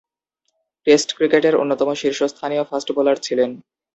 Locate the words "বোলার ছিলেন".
2.95-3.49